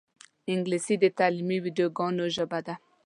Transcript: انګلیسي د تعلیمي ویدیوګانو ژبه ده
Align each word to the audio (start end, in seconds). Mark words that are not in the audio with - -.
انګلیسي 0.51 0.95
د 0.99 1.05
تعلیمي 1.19 1.57
ویدیوګانو 1.65 2.25
ژبه 2.35 2.59
ده 2.65 2.75